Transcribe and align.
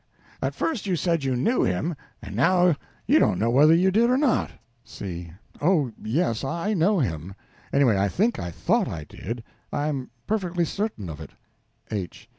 As 0.41 0.55
first 0.55 0.87
you 0.87 0.95
said 0.95 1.23
you 1.23 1.35
knew 1.35 1.61
him, 1.61 1.95
and 2.23 2.35
now 2.35 2.75
you 3.05 3.19
don't 3.19 3.37
know 3.37 3.51
whether 3.51 3.75
you 3.75 3.91
did 3.91 4.09
or 4.09 4.17
not. 4.17 4.49
C. 4.83 5.31
Oh 5.61 5.91
yes, 6.03 6.43
I 6.43 6.73
know 6.73 6.97
him; 6.97 7.35
anyway, 7.71 7.99
I 7.99 8.07
think 8.09 8.39
I 8.39 8.49
thought 8.49 8.87
I 8.87 9.03
did; 9.03 9.43
I'm 9.71 10.09
perfectly 10.25 10.65
certain 10.65 11.07
of 11.07 11.21
it. 11.21 11.29
H. 11.91 12.27